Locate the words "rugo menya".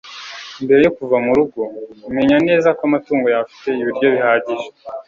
1.37-2.37